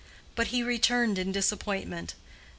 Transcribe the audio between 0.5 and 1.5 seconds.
returned in